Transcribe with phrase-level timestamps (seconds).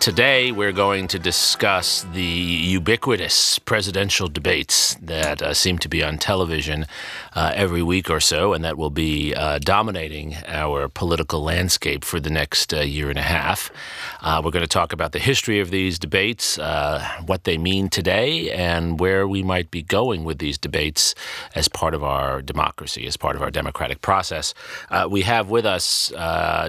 [0.00, 6.16] Today, we're going to discuss the ubiquitous presidential debates that uh, seem to be on
[6.16, 6.86] television
[7.34, 12.18] uh, every week or so, and that will be uh, dominating our political landscape for
[12.18, 13.70] the next uh, year and a half.
[14.22, 17.90] Uh, we're going to talk about the history of these debates, uh, what they mean
[17.90, 21.14] today, and where we might be going with these debates
[21.54, 24.54] as part of our democracy, as part of our democratic process.
[25.10, 26.10] we have with us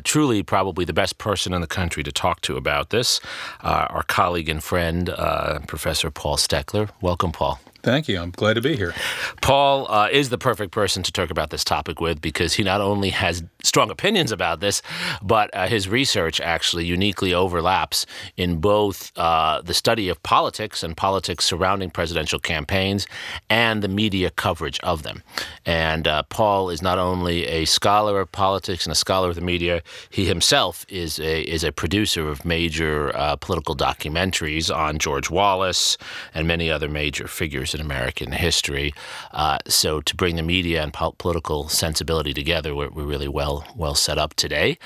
[0.04, 3.21] truly probably the best person in the country to talk to about this
[3.64, 6.90] uh, our colleague and friend, uh, Professor Paul Steckler.
[7.02, 7.60] Welcome, Paul.
[7.84, 8.22] Thank you.
[8.22, 8.94] I'm glad to be here.
[9.42, 12.80] Paul uh, is the perfect person to talk about this topic with because he not
[12.80, 14.84] only has strong opinions about this,
[15.22, 18.06] but uh, his research actually uniquely overlaps
[18.38, 23.08] in both uh, the study of politics and politics surrounding presidential campaigns
[23.50, 25.24] and the media coverage of them.
[25.66, 29.42] And uh, Paul is not only a scholar of politics and a scholar of the
[29.42, 35.32] media, he himself is a, is a producer of major uh, political documentaries on George
[35.32, 35.98] Wallace
[36.34, 38.94] and many other major figures in American history.
[39.32, 43.66] Uh, so to bring the media and po- political sensibility together, we're, we're, really well
[43.76, 44.78] well set up today.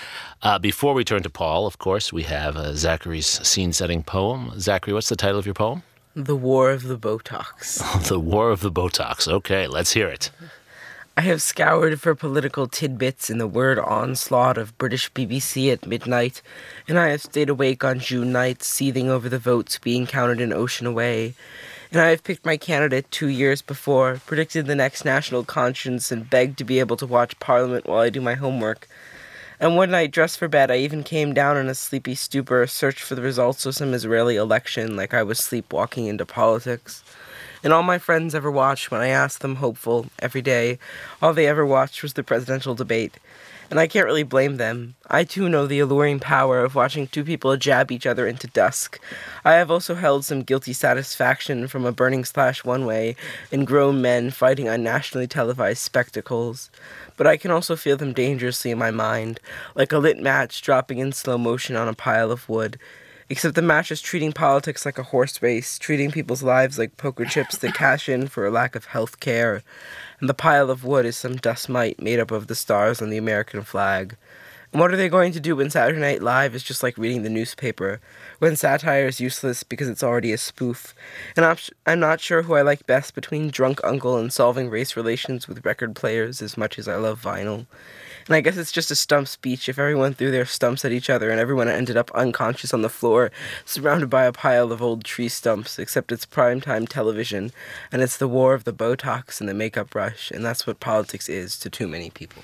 [0.41, 4.51] Uh, before we turn to Paul, of course, we have uh, Zachary's scene-setting poem.
[4.59, 5.83] Zachary, what's the title of your poem?
[6.15, 8.07] The War of the Botox.
[8.07, 9.27] the War of the Botox.
[9.27, 10.31] Okay, let's hear it.
[11.17, 16.41] I have scoured for political tidbits in the word onslaught of British BBC at midnight,
[16.89, 20.51] and I have stayed awake on June nights, seething over the votes being counted an
[20.51, 21.33] ocean away
[21.95, 26.29] and I have picked my candidate two years before, predicted the next national conscience, and
[26.29, 28.87] begged to be able to watch Parliament while I do my homework.
[29.59, 32.99] And one night, dressed for bed, I even came down in a sleepy stupor, searched
[32.99, 37.03] for the results of some Israeli election, like I was sleepwalking into politics.
[37.65, 40.79] And all my friends ever watched when I asked them, hopeful, every day,
[41.21, 43.17] all they ever watched was the presidential debate
[43.69, 44.95] and I can't really blame them.
[45.07, 48.99] I too know the alluring power of watching two people jab each other into dusk.
[49.43, 53.15] I have also held some guilty satisfaction from a burning slash one way
[53.51, 56.69] in grown men fighting on nationally televised spectacles.
[57.17, 59.39] But I can also feel them dangerously in my mind,
[59.73, 62.77] like a lit match dropping in slow motion on a pile of wood.
[63.27, 67.25] Except the match is treating politics like a horse race, treating people's lives like poker
[67.25, 69.63] chips that cash in for a lack of health care
[70.19, 73.09] and the pile of wood is some dust mite made up of the stars on
[73.09, 74.15] the American flag.
[74.75, 77.29] What are they going to do when Saturday Night Live is just like reading the
[77.29, 78.01] newspaper?
[78.39, 80.93] When satire is useless because it's already a spoof?
[81.37, 84.69] And I'm, sh- I'm not sure who I like best between Drunk Uncle and solving
[84.69, 87.67] race relations with record players as much as I love vinyl.
[88.27, 91.09] And I guess it's just a stump speech if everyone threw their stumps at each
[91.09, 93.31] other and everyone ended up unconscious on the floor,
[93.63, 97.53] surrounded by a pile of old tree stumps, except it's primetime television,
[97.93, 101.29] and it's the war of the Botox and the makeup rush, and that's what politics
[101.29, 102.43] is to too many people.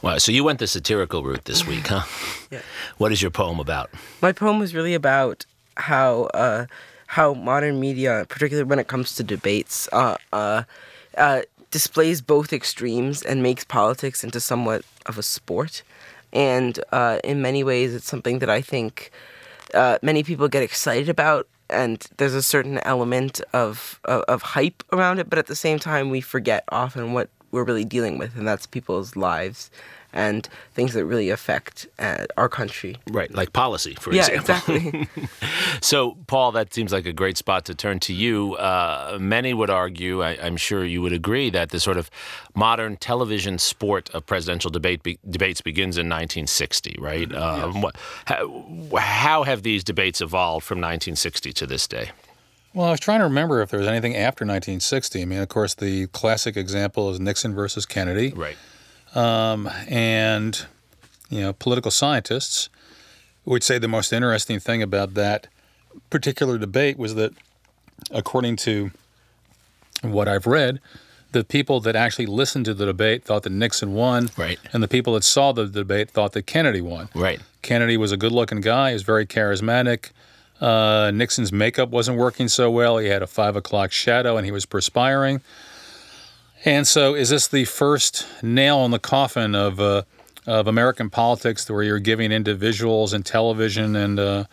[0.00, 2.04] Wow, so you went the satirical route this week, huh?
[2.50, 2.60] yeah.
[2.98, 3.90] What is your poem about?
[4.22, 5.44] My poem was really about
[5.76, 6.66] how uh,
[7.08, 10.62] how modern media, particularly when it comes to debates, uh, uh,
[11.16, 15.82] uh displays both extremes and makes politics into somewhat of a sport.
[16.32, 19.10] And uh, in many ways, it's something that I think
[19.74, 21.48] uh, many people get excited about.
[21.70, 25.78] And there's a certain element of, of, of hype around it, but at the same
[25.78, 29.70] time, we forget often what we're really dealing with, and that's people's lives
[30.12, 32.96] and things that really affect uh, our country.
[33.10, 34.76] Right, like policy, for yeah, example.
[34.76, 35.08] exactly.
[35.82, 38.54] so, Paul, that seems like a great spot to turn to you.
[38.54, 42.10] Uh, many would argue, I, am sure you would agree, that the sort of
[42.54, 47.32] modern television sport of presidential debate be, debates begins in 1960, right?
[47.34, 47.82] Um, yes.
[47.82, 52.10] what, how, how have these debates evolved from 1960 to this day?
[52.78, 55.20] Well, I was trying to remember if there was anything after 1960.
[55.20, 58.32] I mean, of course, the classic example is Nixon versus Kennedy.
[58.32, 58.56] Right.
[59.16, 60.64] Um, and,
[61.28, 62.68] you know, political scientists
[63.44, 65.48] would say the most interesting thing about that
[66.08, 67.32] particular debate was that,
[68.12, 68.92] according to
[70.02, 70.78] what I've read,
[71.32, 74.60] the people that actually listened to the debate thought that Nixon won, right.
[74.72, 77.08] and the people that saw the debate thought that Kennedy won.
[77.12, 77.40] Right.
[77.60, 78.90] Kennedy was a good-looking guy.
[78.90, 80.10] He was very charismatic.
[80.60, 82.98] Uh, Nixon's makeup wasn't working so well.
[82.98, 85.40] He had a five o'clock shadow, and he was perspiring.
[86.64, 90.02] And so, is this the first nail in the coffin of uh,
[90.46, 94.44] of American politics, where you're giving individuals and television and uh,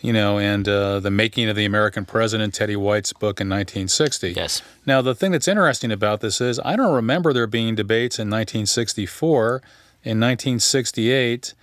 [0.00, 4.32] you know and uh, the making of the American president, Teddy White's book in 1960?
[4.32, 4.62] Yes.
[4.86, 8.28] Now, the thing that's interesting about this is I don't remember there being debates in
[8.28, 9.62] 1964
[10.04, 11.54] in 1968,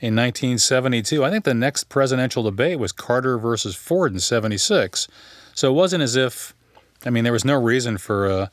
[0.00, 1.24] in 1972.
[1.24, 5.08] I think the next presidential debate was Carter versus Ford in 76.
[5.54, 6.54] So it wasn't as if,
[7.04, 8.46] I mean, there was no reason for uh,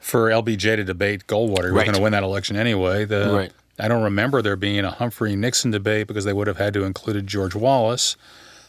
[0.00, 1.66] for LBJ to debate Goldwater.
[1.66, 3.04] He was going to win that election anyway.
[3.04, 3.52] The, Right.
[3.80, 6.84] I don't remember there being a Humphrey Nixon debate because they would have had to
[6.84, 8.16] included George Wallace.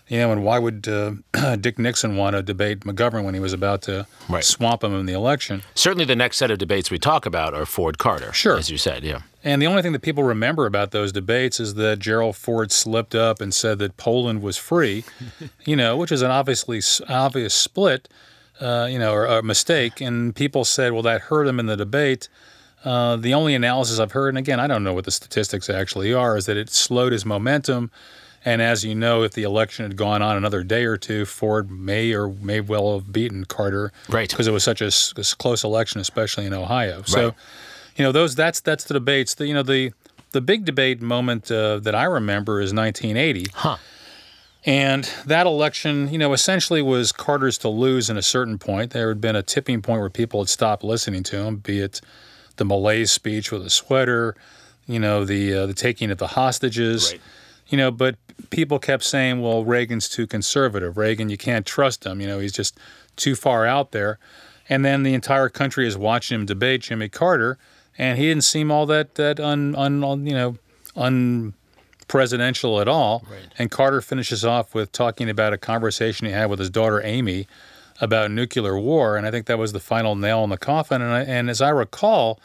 [0.10, 1.12] You know, and why would uh,
[1.62, 4.44] Dick Nixon want to debate McGovern when he was about to Right.
[4.44, 5.62] swamp him in the election?
[5.76, 8.34] Certainly, the next set of debates we talk about are Ford Carter.
[8.34, 8.58] Sure.
[8.58, 9.04] as you said.
[9.04, 9.22] Yeah.
[9.44, 13.14] And the only thing that people remember about those debates is that Gerald Ford slipped
[13.16, 15.06] up and said that Poland was free,
[15.66, 18.10] you know, which is an obviously obvious split,
[18.60, 20.02] uh, you know, or a mistake.
[20.02, 22.28] And people said, well, that hurt him in the debate.
[22.84, 26.14] Uh, the only analysis I've heard, and again, I don't know what the statistics actually
[26.14, 27.92] are, is that it slowed his momentum.
[28.46, 31.70] And as you know, if the election had gone on another day or two, Ford
[31.70, 34.30] may or may well have beaten Carter, Right.
[34.30, 34.92] Because it was such a
[35.38, 37.04] close election, especially in Ohio.
[37.06, 37.34] So, Right.
[37.98, 39.34] you know, those that's that's the debates.
[39.36, 39.92] The, you know, the
[40.32, 43.48] the big debate moment uh, that I remember is 1980.
[43.54, 43.78] Huh.
[44.66, 48.92] And that election, you know, essentially was Carter's to lose in a certain point.
[48.92, 52.02] There had been a tipping point where people had stopped listening to him, be it
[52.58, 54.36] the malaise speech with a sweater,
[54.86, 57.22] you know, the uh, the taking of the hostages, Right.
[57.70, 57.92] You know.
[57.92, 58.16] But
[58.50, 60.98] people kept saying, "Well, Reagan's too conservative.
[60.98, 62.20] Reagan, you can't trust him.
[62.22, 62.78] You know, he's just
[63.16, 64.20] too far out there."
[64.68, 67.58] And then the entire country is watching him debate Jimmy Carter,
[67.98, 70.58] and he didn't seem all that that un, un, un you know
[70.96, 71.54] un
[72.08, 73.24] presidential at all.
[73.30, 73.54] Right.
[73.58, 77.48] And Carter finishes off with talking about a conversation he had with his daughter Amy
[78.02, 81.02] about nuclear war, and I think that was the final nail in the coffin.
[81.02, 82.40] And, I, and as I recall,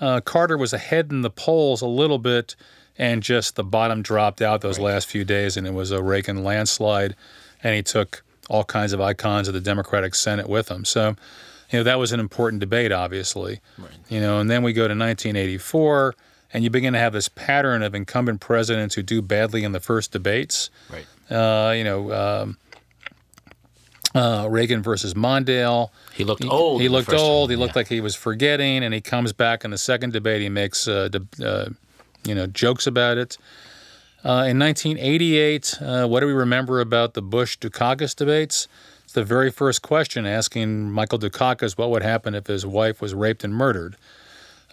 [0.00, 2.54] uh, Carter was ahead in the polls a little bit,
[3.00, 6.44] and just the bottom dropped out those last few days, and it was a Reagan
[6.44, 7.16] landslide,
[7.62, 10.84] and he took all kinds of icons of the Democratic Senate with him.
[10.84, 11.16] So,
[11.70, 13.60] you know, that was an important debate, obviously.
[13.78, 13.90] Right.
[14.10, 16.14] You know, and then we go to 1984,
[16.52, 19.80] and you begin to have this pattern of incumbent presidents who do badly in the
[19.80, 20.68] first debates.
[20.92, 21.06] Right.
[21.34, 22.58] Uh, you know, um,
[24.14, 25.88] uh, Reagan versus Mondale.
[26.12, 26.82] He looked old.
[26.82, 27.48] He the looked old.
[27.48, 27.78] one, He looked yeah.
[27.78, 30.42] like he was forgetting, and he comes back in the second debate.
[30.42, 31.70] He makes, uh, de- uh,
[32.24, 33.38] you know, jokes about it.
[34.22, 38.68] Uh, in 1988, uh, what do we remember about the Bush Dukakis debates?
[39.04, 43.14] It's the very first question asking Michael Dukakis what would happen if his wife was
[43.14, 43.96] raped and murdered.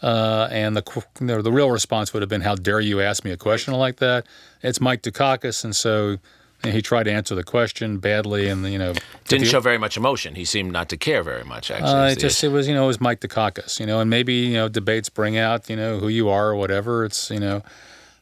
[0.02, 3.38] Uh, and the, the real response would have been, "How dare you ask me a
[3.38, 4.28] question like that?"
[4.62, 6.18] It's Mike Dukakis, and so
[6.64, 8.94] and he tried to answer the question badly, and you know
[9.28, 10.36] Didn't you- show very much emotion.
[10.36, 11.70] He seemed not to care very much.
[11.72, 12.48] Actually, uh, it just issue.
[12.52, 15.10] it was you know it was Mike Dukakis, you know, and maybe you know debates
[15.10, 17.06] bring out you know who you are or whatever.
[17.06, 17.58] It's you know,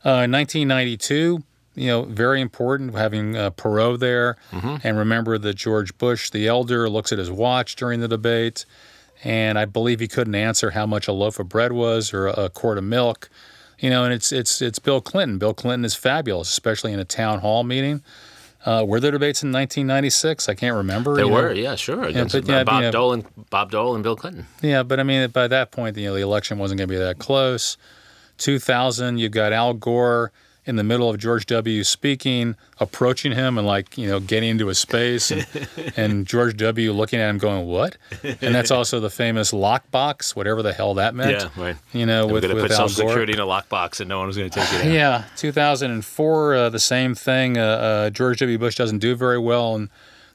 [0.04, 1.44] uh, 1992,
[1.76, 6.90] you know, very important having uh, Perot there, and remember that George Bush the elder
[6.90, 8.66] looks at his watch during the debate,
[9.24, 12.32] and I believe he couldn't answer how much a loaf of bread was or a,
[12.46, 13.30] a quart of milk,
[13.80, 15.38] you know, and it's it's it's Bill Clinton.
[15.38, 18.02] Bill Clinton is fabulous, especially in a town hall meeting.
[18.66, 20.50] Uh, were there debates in 1996?
[20.50, 21.16] I can't remember.
[21.16, 21.36] There you know.
[21.36, 22.04] were, yeah, sure.
[22.04, 24.48] Against but, yeah, Bob you know- Dole and Bob Dole and Bill Clinton.
[24.62, 26.98] Yeah, but I mean, by that point, you know, the election wasn't going to be
[26.98, 27.78] that close.
[28.40, 30.32] 2000, you've got Al Gore
[30.66, 31.84] in the middle of George W.
[31.84, 35.46] speaking, approaching him and like, you know, getting into his space, and,
[35.98, 36.92] and George W.
[36.92, 41.14] looking at him, going, "What?" And that's also the famous lockbox, whatever the hell that
[41.14, 41.32] meant.
[41.32, 41.76] Yeah, right.
[41.94, 43.12] You know, We're with, with put Al Social Gore.
[43.12, 44.92] Security in a lockbox and no one was going to take it out.
[44.92, 47.58] Yeah, 2004, uh, the same thing.
[47.58, 48.58] Uh, uh, George W.
[48.58, 49.90] Bush doesn't do very well in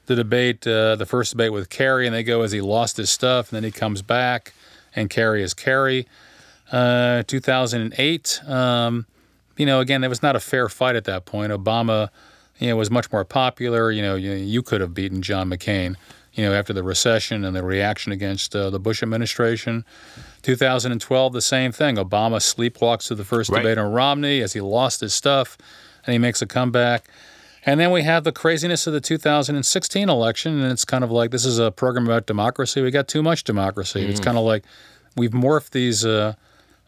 [0.05, 3.09] the debate, uh, the first debate with Kerry, and they go as he lost his
[3.09, 4.53] stuff, and then he comes back,
[4.95, 6.07] and Kerry is Kerry.
[6.71, 9.05] Uh, 2008, um,
[9.61, 11.51] you know, again, it was not a fair fight at that point.
[11.51, 12.09] Obama,
[12.57, 13.91] you know, was much more popular.
[13.91, 15.97] You know, you, you could have beaten John McCain,
[16.33, 19.85] you know, after the recession and the reaction against uh, the Bush administration.
[20.41, 21.97] 2012, the same thing.
[21.97, 23.61] Obama sleepwalks to the first Right.
[23.61, 25.59] debate on Romney as he lost his stuff,
[26.05, 27.05] and he makes a comeback.
[27.63, 31.29] And then we have the craziness of the 2016 election, and it's kind of like
[31.29, 32.81] this is a program about democracy.
[32.81, 34.01] We got too much democracy.
[34.01, 34.63] It's kind of like
[35.15, 36.33] we've morphed these uh,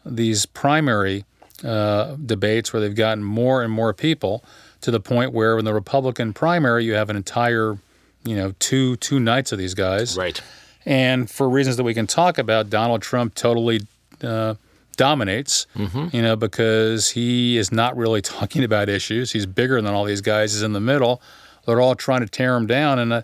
[0.04, 1.24] these primary
[1.64, 4.44] uh, debates where they've gotten more and more people
[4.80, 7.78] to the point where in the Republican primary you have an entire
[8.24, 10.16] you know two two nights of these guys.
[10.16, 10.40] Right.
[10.86, 13.80] And for reasons that we can talk about, Donald Trump totally
[14.22, 14.54] uh,
[14.96, 15.66] dominates,
[16.12, 19.32] you know, because he is not really talking about issues.
[19.32, 20.52] He's bigger than all these guys.
[20.52, 21.22] He's in the middle.
[21.66, 22.98] They're all trying to tear him down.
[22.98, 23.22] And uh,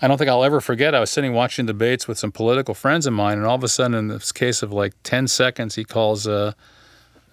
[0.00, 0.94] I don't think I'll ever forget.
[0.94, 3.68] I was sitting watching debates with some political friends of mine, and all of a
[3.68, 6.52] sudden, in this case of like 10 seconds, he calls uh,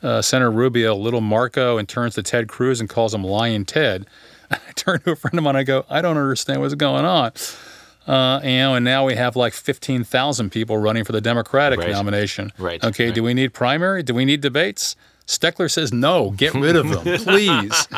[0.03, 4.05] uh, Senator Rubio Little Marco and turns to Ted Cruz and calls him Lyin' Ted.
[4.51, 5.55] I turn to a friend of mine.
[5.55, 7.31] I go, I don't understand what's going on.
[8.05, 11.91] Uh, you know, and now we have like 15,000 people running for the Democratic Right.
[11.91, 12.51] nomination.
[12.57, 13.05] Right, Okay.
[13.05, 13.15] right.
[13.15, 14.03] Do we need primary?
[14.03, 14.95] Do we need debates?
[15.27, 17.87] Steckler says, no, get rid of them, please.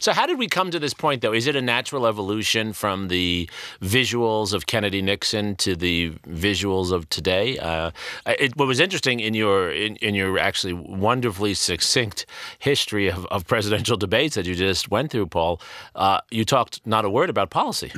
[0.00, 1.34] So, how did we come to this point, though?
[1.34, 3.48] Is it a natural evolution from the
[3.82, 7.58] visuals of Kennedy Nixon to the visuals of today?
[7.58, 7.90] Uh,
[8.26, 12.24] it, what was interesting in your in, in your actually wonderfully succinct
[12.58, 15.60] history of, of presidential debates that you just went through, Paul,
[15.94, 17.92] uh, you talked not a word about policy.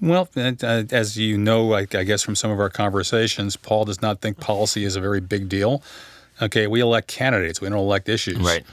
[0.00, 0.52] Well, uh,
[0.90, 4.38] as you know, I, I guess from some of our conversations, Paul does not think
[4.38, 5.82] policy is a very big deal.
[6.40, 8.38] Okay, we elect candidates, we don't elect issues.
[8.38, 8.64] Right.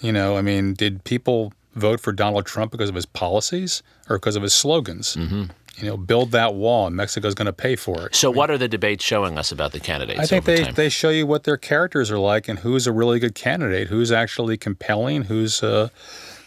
[0.00, 4.18] You know, I mean, did people vote for Donald Trump because of his policies or
[4.18, 5.16] because of his slogans?
[5.16, 5.44] Mm-hmm.
[5.78, 8.14] You know, build that wall, and Mexico's going to pay for it.
[8.16, 10.18] So, what are the debates showing us about the candidates?
[10.18, 10.74] I think they, time?
[10.74, 14.10] they show you what their characters are like and who's a really good candidate, who's
[14.10, 15.88] actually compelling, who's uh,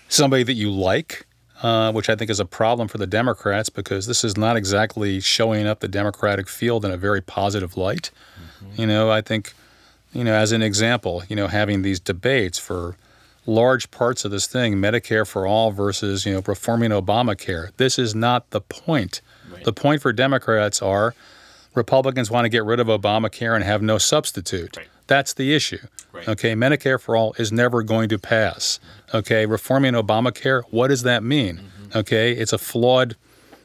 [0.10, 1.26] somebody that you like,
[1.64, 5.22] uh, which I think is a problem for the Democrats because this is not exactly
[5.22, 8.12] showing up the Democratic field in a very positive light.
[8.76, 9.54] You know, I think,
[10.14, 12.98] you know, as an example, you know, having these debates for
[13.46, 17.72] large parts of this thing, Medicare for all versus, you know, reforming Obamacare.
[17.78, 19.22] This is not the point.
[19.64, 21.14] The point for Democrats are
[21.76, 24.78] Republicans want to get rid of Obamacare and have no substitute.
[24.78, 24.88] Right.
[25.08, 25.80] That's the issue.
[26.12, 26.28] Right.
[26.28, 28.80] Okay, Medicare for all is never going to pass.
[29.14, 31.58] Okay, reforming Obamacare, what does that mean?
[31.58, 31.98] Mm-hmm.
[32.00, 33.16] Okay, it's a flawed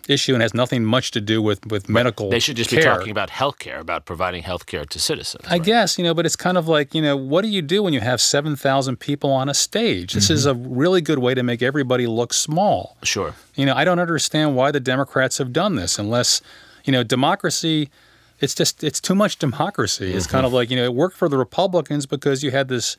[0.08, 2.30] issue and has nothing much to do with with medical.
[2.30, 2.78] They should just care.
[2.80, 5.44] be talking about health care, about providing health care to citizens.
[5.48, 7.82] I guess, you know, but it's kind of like, you know, what do you do
[7.82, 10.12] when you have 7,000 people on a stage?
[10.12, 10.74] This is a Mm-hmm.
[10.78, 12.96] really good way to make everybody look small.
[13.02, 13.34] Sure.
[13.56, 16.40] You know, I don't understand why the Democrats have done this unless,
[16.84, 17.90] you know, democracy
[18.38, 20.12] it's just it's too much democracy.
[20.12, 22.96] It's kind of like, you know, it worked for the Republicans because you had this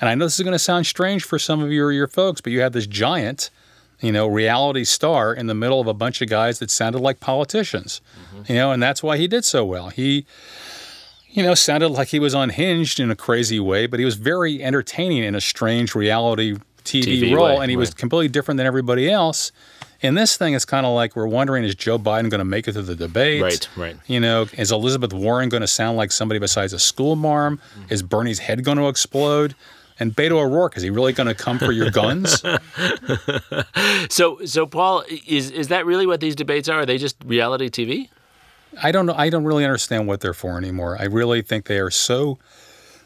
[0.00, 2.40] and I know this is going to sound strange for some of your your folks,
[2.40, 3.50] but you had this giant,
[4.00, 7.20] you know, reality star in the middle of a bunch of guys that sounded like
[7.20, 8.00] politicians.
[8.46, 9.88] You know, and that's why he did so well.
[9.88, 10.26] He
[11.36, 14.62] you know, sounded like he was unhinged in a crazy way, but he was very
[14.64, 18.66] entertaining in a strange reality TV, TV role, way, and he was completely different than
[18.66, 19.52] everybody else.
[20.00, 22.68] In this thing, it's kind of like we're wondering: Is Joe Biden going to make
[22.68, 23.42] it through the debate?
[23.42, 23.96] Right, right.
[24.06, 27.58] You know, is Elizabeth Warren going to sound like somebody besides a school marm?
[27.58, 27.92] Mm-hmm.
[27.92, 29.54] Is Bernie's head going to explode?
[29.98, 32.42] And Beto O'Rourke is he really going to come for your guns?
[34.08, 36.80] So, so Paul, is is that really what these debates are?
[36.80, 38.08] Are they just reality TV?
[38.82, 39.14] I don't know.
[39.16, 40.96] I don't really understand what they're for anymore.
[40.98, 42.38] I really think they are so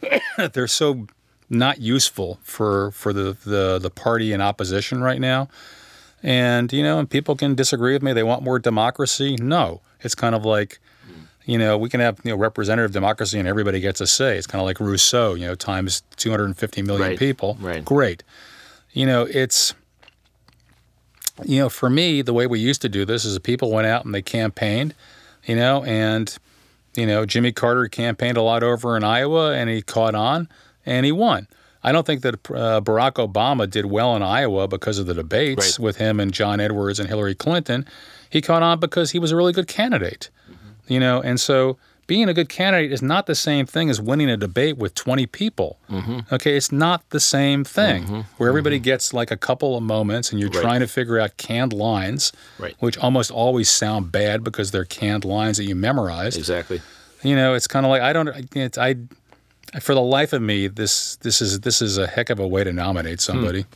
[0.53, 1.07] they're so
[1.49, 5.49] not useful for for the, the the party in opposition right now.
[6.23, 8.13] And you know, and people can disagree with me.
[8.13, 9.37] They want more democracy.
[9.37, 10.81] No, it's kind of like
[11.51, 14.37] you know we can have you know representative democracy and everybody gets a say.
[14.39, 15.35] It's kind of like Rousseau.
[15.35, 17.57] You know, times 250 million Right, people.
[17.61, 17.85] right.
[17.85, 18.23] Great.
[18.93, 19.75] You know, it's
[21.45, 24.05] you know, for me, the way we used to do this is people went out
[24.05, 24.95] and they campaigned,
[25.45, 26.37] you know, and
[26.97, 30.49] you know, Jimmy Carter campaigned a lot over in Iowa and he caught on
[30.85, 31.47] and he won.
[31.83, 35.79] I don't think that uh, Barack Obama did well in Iowa because of the debates
[35.79, 35.85] Right.
[35.85, 37.87] with him and John Edwards and Hillary Clinton.
[38.29, 40.29] He caught on because he was a really good candidate,
[40.91, 44.29] you know, and so being a good candidate is not the same thing as winning
[44.29, 45.79] a debate with 20 people.
[45.89, 46.35] Mm-hmm.
[46.35, 48.21] Okay, it's not the same thing mm-hmm.
[48.37, 48.85] where everybody mm-hmm.
[48.85, 50.61] gets like a couple of moments and you're Right.
[50.61, 52.75] trying to figure out canned lines, Right.
[52.81, 56.37] which almost always sound bad because they're canned lines that you memorized.
[56.37, 56.83] Exactly.
[57.23, 58.29] You know, it's kind of like I don't.
[58.57, 58.97] It's, I,
[59.79, 62.65] for the life of me, this this is this is a heck of a way
[62.65, 63.67] to nominate somebody.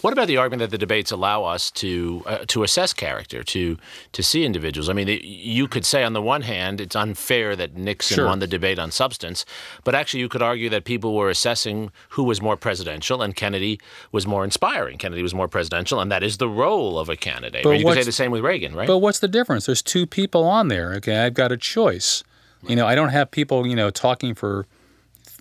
[0.00, 3.76] What about the argument that the debates allow us to uh, to assess character, to
[4.12, 4.88] to see individuals?
[4.88, 8.26] I mean, it, you could say on the one hand it's unfair that Nixon Sure.
[8.26, 9.44] won the debate on substance,
[9.82, 13.80] but actually you could argue that people were assessing who was more presidential, and Kennedy
[14.12, 14.96] was more inspiring.
[14.98, 17.64] Kennedy was more presidential, and that is the role of a candidate.
[17.64, 17.80] But Right?
[17.80, 18.86] You could say the same with Reagan, right?
[18.86, 19.66] But what's the difference?
[19.66, 20.92] There's two people on there.
[20.94, 22.22] Okay, I've got a choice.
[22.64, 24.66] You know, I don't have people you know talking for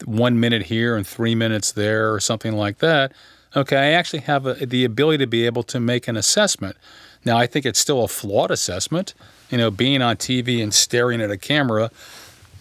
[0.02, 3.12] one minute here and three minutes there or something like that.
[3.56, 6.78] Okay, I actually have a, the ability to be able to make an assessment.
[7.26, 9.14] Now, I think it's still a flawed assessment.
[9.50, 11.92] You know, being on TV and staring at a camera,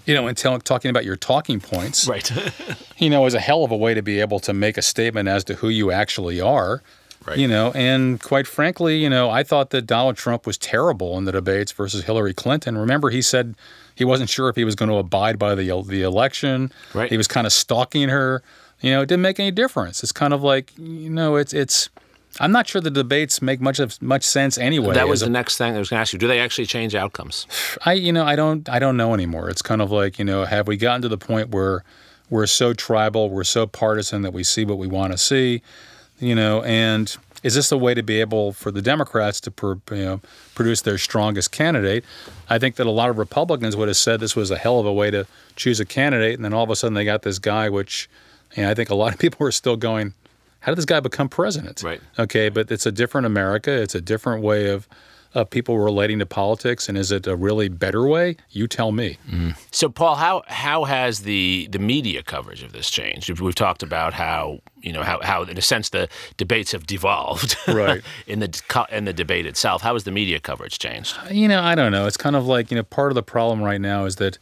[0.05, 2.09] you know, and tell, talking about your talking points.
[2.09, 2.31] right.
[2.99, 5.29] you know, is a hell of a way to be able to make a statement
[5.29, 6.83] as to who you actually are.
[7.27, 7.37] Right.
[7.37, 11.25] You know, and quite frankly, you know, I thought that Donald Trump was terrible in
[11.27, 12.79] the debates versus Hillary Clinton.
[12.79, 13.57] Remember, he said
[13.95, 16.73] he wasn't sure if he was going to abide by the the election.
[16.95, 17.11] Right.
[17.11, 18.43] He was kind of stalking her.
[18.81, 20.03] You know, it didn't make any difference.
[20.03, 21.91] It's kind of like, you know, it's it's.
[22.39, 24.95] I'm not sure the debates make much of much sense anyway.
[24.95, 26.19] that was as the a- next thing I was going to ask you.
[26.19, 27.47] Do they actually change outcomes?
[27.85, 29.51] I you know I don't I don't know anymore.
[29.51, 31.85] It's kind of like you know have we gotten to the point where
[32.31, 35.61] we're so tribal, we're so partisan that we see what we want to see,
[36.21, 39.75] you know, and is this a way to be able for the Democrats to pr-
[39.93, 40.21] you know
[40.55, 42.05] produce their strongest candidate?
[42.49, 44.87] I think that a lot of Republicans would have said this was a hell of
[44.87, 47.39] a way to choose a candidate, and then all of a sudden they got this
[47.39, 48.09] guy which
[48.57, 50.15] And I think a lot of people are still going,
[50.61, 51.83] how did this guy become president?
[51.83, 52.01] Right.
[52.19, 53.73] Okay, but it's a different America.
[53.73, 54.87] It's a different way of,
[55.35, 56.89] of people relating to politics.
[56.89, 58.37] And is it a really better way?
[58.51, 59.19] You tell me.
[59.71, 63.29] So, Paul, how how has the the media coverage of this changed?
[63.29, 66.87] We've, we've talked about how you know how, how in a sense the debates have
[66.87, 68.03] devolved, Right.
[68.27, 69.83] in the in the debate itself.
[69.83, 71.17] How has the media coverage changed?
[71.25, 72.07] Uh, you know, I don't know.
[72.07, 74.39] It's kind of like, you know, part of the problem right now is that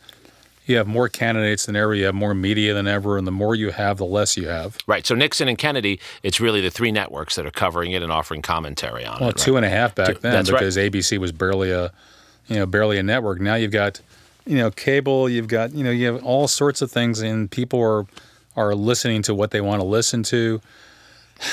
[0.69, 3.55] you have more candidates than ever, you have more media than ever, and the more
[3.55, 4.77] you have, the less you have.
[4.87, 5.07] Right.
[5.07, 8.43] So Nixon and Kennedy, it's really the three networks that are covering it and offering
[8.43, 9.37] commentary on Well, it.
[9.39, 9.59] two right?
[9.59, 10.59] and a half back Two- then that's right.
[10.61, 11.93] because ABC was barely a,
[12.49, 13.41] you know, barely a network.
[13.41, 14.01] Now you've got,
[14.47, 15.29] you know, cable.
[15.29, 18.07] You've got, you know, you have all sorts of things, and people are
[18.57, 20.61] are listening to what they want to listen to.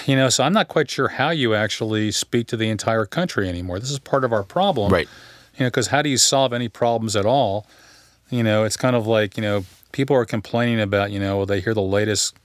[0.07, 3.47] You know, so I'm not quite sure how you actually speak to the entire country
[3.47, 3.79] anymore.
[3.79, 5.07] This is part of our problem, Right.
[5.59, 7.67] You know, because how do you solve any problems at all?
[8.29, 11.61] You know, it's kind of like you know, people are complaining about, you know, they
[11.61, 12.35] hear the latest,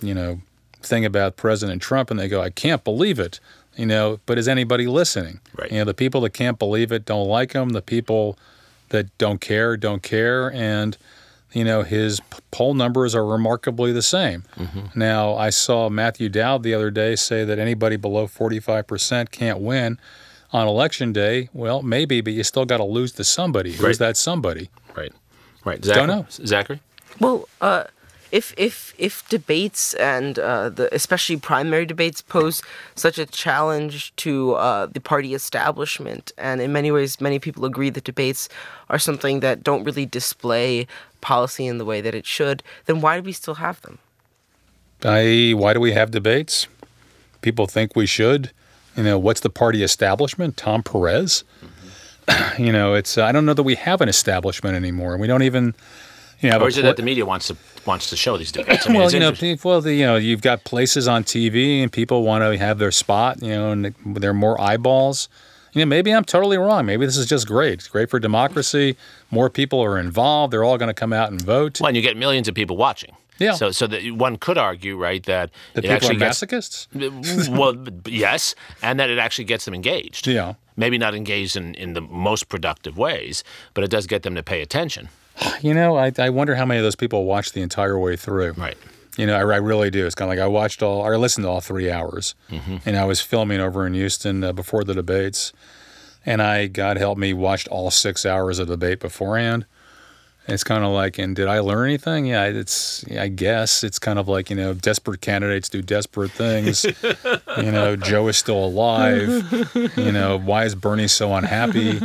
[0.00, 0.40] you know,
[0.82, 3.40] thing about President Trump, and they go, "I can't believe it."
[3.76, 5.40] You know, but is anybody listening?
[5.54, 5.70] Right.
[5.70, 7.70] You know, the people that can't believe it don't like him.
[7.70, 8.38] The people
[8.88, 10.96] that don't care don't care, and
[11.52, 14.44] you know his p- poll numbers are remarkably the same.
[14.56, 14.98] Mm-hmm.
[14.98, 19.98] Now, I saw Matthew Dowd the other day say that anybody below 45% can't win
[20.52, 21.48] on election day.
[21.52, 23.72] Well, maybe, but you still got to lose to somebody.
[23.72, 24.70] Who's that somebody?
[24.96, 25.12] Right.
[25.64, 25.80] Right.
[25.80, 26.06] Don't Zachary?
[26.06, 26.26] know.
[26.30, 26.80] Zachary?
[27.20, 27.84] Well, uh,
[28.32, 32.62] if if if debates and uh, the especially primary debates pose
[32.94, 37.90] such a challenge to uh, the party establishment, and in many ways, many people agree
[37.90, 38.48] that debates
[38.90, 40.86] are something that don't really display
[41.20, 43.98] policy in the way that it should, then why do we still have them?
[45.04, 46.68] I, why do we have debates?
[47.42, 48.50] People think we should.
[48.96, 50.56] You know, what's the party establishment?
[50.56, 51.44] Tom Perez?
[52.58, 55.16] you know, it's I don't know that we have an establishment anymore.
[55.16, 55.74] We don't even
[56.40, 57.56] you know, Or is it that the media wants to
[57.86, 58.86] wants to show these debates?
[58.86, 59.32] I mean, well, you know,
[59.64, 62.90] well, the, you know, you've got places on TV and people want to have their
[62.90, 65.28] spot, you know, and there are more eyeballs.
[65.72, 66.86] You know, maybe I'm totally wrong.
[66.86, 67.74] Maybe this is just great.
[67.74, 68.96] It's great for democracy.
[69.30, 70.52] More people are involved.
[70.52, 71.80] They're all going to come out and vote.
[71.80, 73.14] Well, and you get millions of people watching.
[73.38, 73.52] Yeah.
[73.52, 77.48] So, so that one could argue, right, that The it people are actually gets masochists.
[77.58, 80.26] well, yes, and that it actually gets them engaged.
[80.26, 80.54] Yeah.
[80.76, 83.42] Maybe not engaged in, in the most productive ways,
[83.74, 85.08] but it does get them to pay attention.
[85.60, 88.52] You know, I, I wonder how many of those people watch the entire way through.
[88.52, 88.76] Right.
[89.16, 90.04] You know, I, I really do.
[90.06, 92.34] It's kind of like I watched all, or I listened to all three hours,
[92.84, 95.52] and I was filming over in Houston uh, before the debates,
[96.24, 99.64] and I, God help me, watched all six hours of the debate beforehand.
[100.48, 102.26] It's kind of like, and did I learn anything?
[102.26, 106.84] Yeah, it's, I guess it's kind of like you know, desperate candidates do desperate things.
[107.56, 109.28] you know, Joe is still alive.
[109.96, 112.00] You know, why is Bernie so unhappy?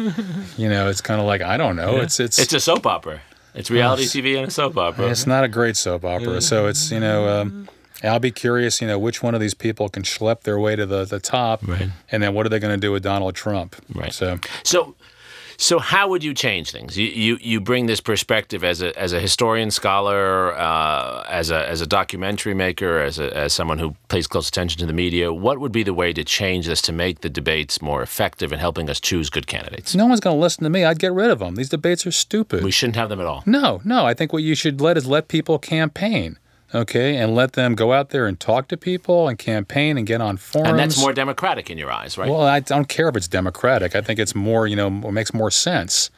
[0.58, 1.98] You know, it's kind of like I don't know.
[1.98, 3.22] It's it's It's a soap opera.
[3.54, 5.10] It's reality TV and a soap opera.
[5.10, 6.42] it's not a great soap opera.
[6.42, 7.68] So it's, you know, um,
[8.02, 10.86] I'll be curious, you know, which one of these people can schlep their way to
[10.86, 11.68] the, the top.
[11.68, 11.90] Right.
[12.12, 13.76] And then what are they going to do with Donald Trump?
[13.94, 14.14] Right.
[14.14, 14.96] So, So,
[15.62, 16.98] so how would you change things?
[16.98, 21.70] You you, you bring this perspective as a as a historian, scholar, uh, as a
[21.70, 25.32] as a documentary maker, as a, as someone who pays close attention to the media.
[25.32, 28.58] What would be the way to change this to make the debates more effective in
[28.58, 29.94] helping us choose good candidates?
[29.94, 30.84] no one's going to listen to me.
[30.84, 31.56] I'd get rid of them.
[31.56, 32.64] These debates are stupid.
[32.64, 33.44] We shouldn't have them at all.
[33.46, 34.06] no, no.
[34.06, 36.40] I think what you should let is let people campaign.
[36.74, 37.18] Okay.
[37.18, 40.38] And let them go out there and talk to people and campaign and get on
[40.38, 40.70] forums.
[40.70, 42.30] And that's more democratic in your eyes, right?
[42.30, 43.96] Well, I don't care if it's democratic.
[43.96, 46.10] I think it's more, you know, it makes more sense.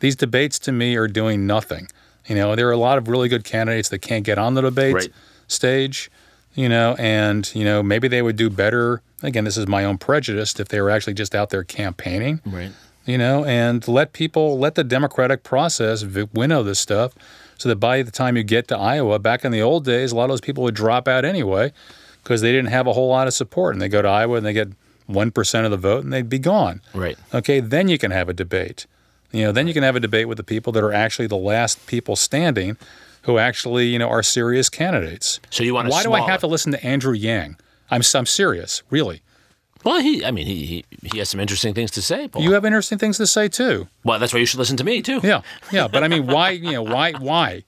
[0.00, 1.88] These debates to me are doing nothing.
[2.26, 4.62] You know, there are a lot of really good candidates that can't get on the
[4.62, 5.12] debate Right.
[5.46, 6.10] stage,
[6.54, 9.02] you know, and, you know, maybe they would do better.
[9.22, 12.72] Again, this is my own prejudice if they were actually just out there campaigning, right.
[13.06, 17.14] you know, and let people, let the democratic process winnow this stuff
[17.58, 20.16] so that by the time you get to Iowa, back in the old days, a
[20.16, 21.72] lot of those people would drop out anyway
[22.22, 23.74] because they didn't have a whole lot of support.
[23.74, 24.68] And they go to Iowa and they get
[25.08, 26.80] 1% of the vote and they'd be gone.
[26.94, 27.18] Right.
[27.32, 28.86] Okay, then you can have a debate.
[29.32, 31.36] You know, then you can have a debate with the people that are actually the
[31.36, 32.76] last people standing
[33.22, 35.40] who actually, you know, are serious candidates.
[35.50, 37.56] So you want a Why do I have to listen to Andrew Yang?
[37.90, 39.22] I'm, I'm serious, really.
[39.84, 40.24] Well, he.
[40.24, 42.42] I mean, he, he he has some interesting things to say, Paul.
[42.42, 43.86] You have interesting things to say too.
[44.04, 45.20] well, that's why you should listen to me too.
[45.22, 45.88] Yeah, yeah.
[45.88, 47.64] But I mean, why, you know, why, why?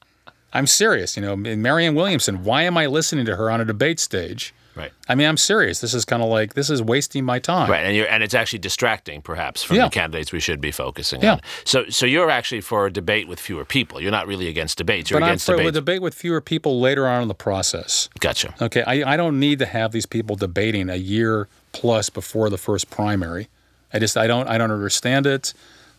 [0.52, 1.16] I'm serious.
[1.16, 4.54] You know, Marianne Williamson, why am I listening to her on a debate stage?
[4.74, 4.92] Right.
[5.08, 5.80] I mean, I'm serious.
[5.80, 7.70] This is kind of like, this is wasting my time.
[7.70, 9.84] Right, and you're, and it's actually distracting, perhaps, from Yeah.
[9.84, 11.32] the candidates we should be focusing Yeah.
[11.34, 11.40] on.
[11.64, 14.02] So, so you're actually for a debate with fewer people.
[14.02, 15.08] You're not really against debates.
[15.08, 18.10] You're But I'm against for a debate with fewer people later on in the process.
[18.20, 18.54] gotcha.
[18.60, 21.48] Okay, I, I don't need to have these people debating a year
[21.80, 23.48] plus before the first primary.
[23.92, 25.54] I just I don't I don't understand it,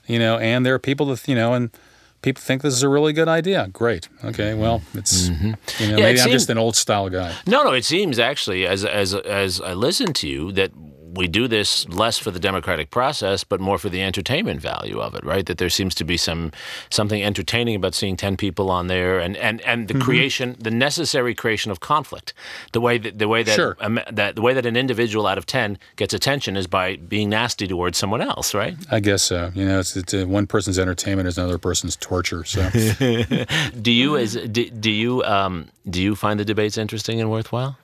[0.08, 0.38] you know.
[0.38, 1.70] And there are people that you know, and
[2.22, 3.70] people think this is a really good idea.
[3.72, 4.10] Great.
[4.24, 4.54] Okay.
[4.54, 5.46] Well, it's Mm-hmm.
[5.84, 7.34] you know Yeah, maybe I'm just an old style guy.
[7.46, 7.72] No, no.
[7.74, 10.72] It seems actually, as as as I listen to you, that
[11.18, 15.16] we do this less for the democratic process, but more for the entertainment value of
[15.16, 15.46] it, right?
[15.46, 16.52] That there seems to be some
[16.90, 20.04] something entertaining about seeing ten people on there, and and and the Mm-hmm.
[20.04, 22.34] creation, the necessary creation of conflict.
[22.72, 23.76] The way that the way that Sure.
[23.82, 27.30] um, that the way that an individual out of ten gets attention is by being
[27.30, 28.76] nasty towards someone else, right?
[28.92, 29.52] I guess so.
[29.56, 32.44] You know, it's, it's uh, one person's entertainment is another person's torture.
[32.46, 32.70] So
[33.82, 37.78] Do you as do, do you um, do you find the debates interesting and worthwhile?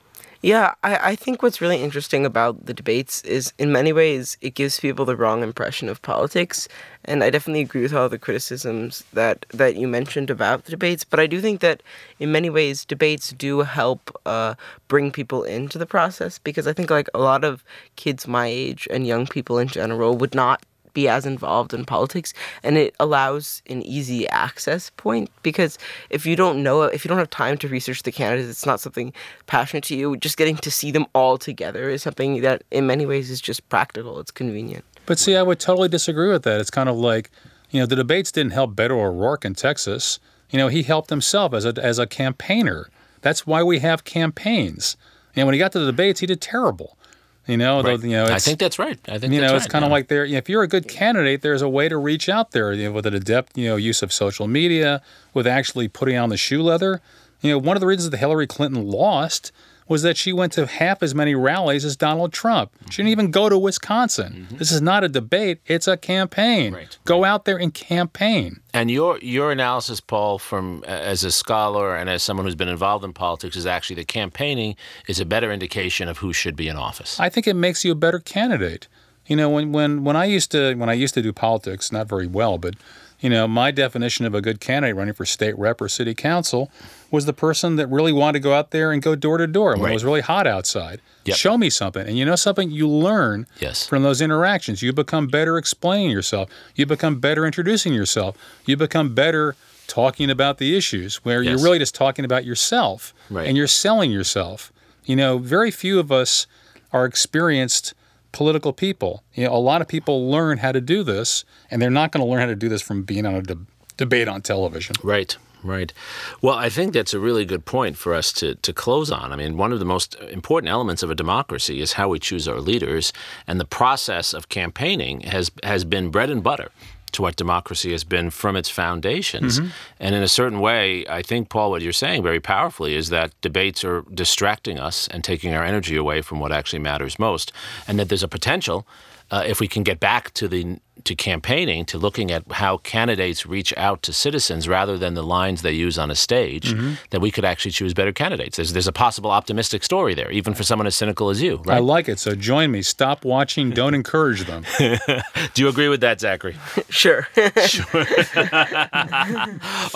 [0.45, 4.55] Yeah, I, I think what's really interesting about the debates is in many ways it
[4.55, 6.67] gives people the wrong impression of politics.
[7.05, 11.05] And I definitely agree with all the criticisms that, that you mentioned about the debates.
[11.05, 11.81] But I do think that
[12.19, 14.55] in many ways debates do help uh,
[14.89, 17.63] bring people into the process because I think like a lot of
[17.95, 20.61] kids my age and young people in general would not
[20.93, 25.77] be as involved in politics and it allows an easy access point because
[26.09, 28.79] if you don't know if you don't have time to research the candidates it's not
[28.79, 29.11] something
[29.47, 33.05] passionate to you just getting to see them all together is something that in many
[33.05, 36.61] ways is just practical it's convenient But see, I would totally disagree with that.
[36.61, 37.29] It's kind of like,
[37.71, 40.19] you know, the debates didn't help Beto O'Rourke in Texas.
[40.49, 42.87] You know, he helped himself as a as a campaigner.
[43.21, 44.95] That's why we have campaigns.
[45.35, 46.97] And when he got to the debates, he did terrible.
[47.45, 48.97] You know, though, you know, I think that's right.
[49.09, 49.93] I think you know, it's right, kind of yeah.
[49.93, 50.23] like there.
[50.23, 52.85] You know, if you're a good candidate, there's a way to reach out there you
[52.85, 55.01] know, with an adept, you know, use of social media,
[55.33, 57.01] with actually putting on the shoe leather.
[57.41, 59.51] You know, one of the reasons that Hillary Clinton lost
[59.87, 62.71] was that she went to half as many rallies as Donald Trump.
[62.89, 64.47] She didn't even go to Wisconsin.
[64.51, 66.67] This is not a debate; it's a campaign.
[66.67, 66.75] Mm-hmm.
[66.75, 66.97] Right.
[67.05, 68.59] Go out there and campaign.
[68.73, 73.03] And your your analysis, Paul, from as a scholar and as someone who's been involved
[73.05, 74.75] in politics, is actually that campaigning
[75.07, 77.19] is a better indication of who should be in office.
[77.19, 78.87] I think it makes you a better candidate.
[79.25, 82.07] You know, when when when I used to when I used to do politics, not
[82.07, 82.75] very well, but
[83.23, 86.69] you know, my definition of a good candidate running for state rep or city council
[87.09, 89.71] was the person that really wanted to go out there and go door to door
[89.73, 89.91] when Right.
[89.91, 90.99] it was really hot outside.
[91.23, 91.37] Yep.
[91.37, 92.05] Show me something.
[92.05, 93.87] And you know something you learn Yes.
[93.87, 94.81] from those interactions.
[94.81, 96.49] You become better explaining yourself.
[96.75, 98.35] You become better introducing yourself.
[98.65, 99.55] You become better
[99.87, 101.51] talking about the issues where Yes.
[101.51, 103.47] you're really just talking about yourself Right.
[103.47, 104.73] and you're selling yourself.
[105.05, 106.45] You know, very few of us
[106.91, 107.93] are experienced
[108.33, 109.23] political people.
[109.33, 112.23] You know, a lot of people learn how to do this, and they're not going
[112.23, 113.57] to learn how to do this from being on a de-
[113.95, 114.95] debate on television.
[115.01, 115.93] Right, right.
[116.41, 119.31] Well, I think that's a really good point for us to, to close on.
[119.31, 122.47] I mean, one of the most important elements of a democracy is how we choose
[122.47, 123.13] our leaders,
[123.47, 126.69] and the process of campaigning has has been bread and butter
[127.13, 129.59] to what democracy has been from its foundations.
[129.59, 129.69] Mm-hmm.
[129.99, 133.33] And in a certain way, I think, Paul, what you're saying very powerfully is that
[133.41, 137.51] debates are distracting us and taking our energy away from what actually matters most,
[137.87, 138.85] and that there's a potential
[139.31, 143.45] uh, if we can get back to the to campaigning, to looking at how candidates
[143.45, 146.71] reach out to citizens rather than the lines they use on a stage,
[147.09, 148.57] then we could actually choose better candidates.
[148.57, 151.61] There's there's a possible optimistic story there, even for someone as cynical as you.
[151.67, 152.19] I like it.
[152.19, 152.83] So join me.
[152.83, 153.71] Stop watching.
[153.71, 154.65] Don't encourage them.
[154.77, 156.55] Do you agree with that, Zachary?
[156.89, 157.27] sure
[157.67, 158.05] sure.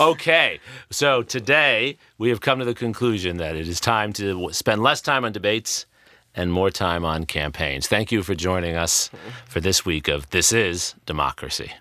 [0.00, 0.60] okay.
[0.90, 5.00] So today we have come to the conclusion that it is time to spend less
[5.00, 5.86] time on debates
[6.38, 7.88] and more time on campaigns.
[7.88, 9.10] Thank you for joining us
[9.46, 11.72] for this week of This Is Democracy.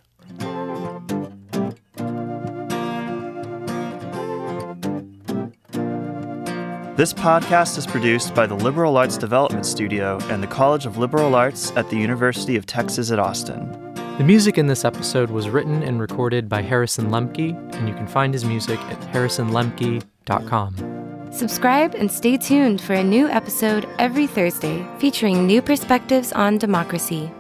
[6.98, 11.36] This podcast is produced by the Liberal Arts Development Studio and the College of Liberal
[11.36, 13.72] Arts at the University of Texas at Austin.
[14.18, 18.08] The music in this episode was written and recorded by Harrison Lemke, and you can
[18.08, 20.87] find his music at harrisonlemke.com.
[21.38, 27.32] Subscribe and stay tuned for a new episode every Thursday featuring new perspectives on democracy.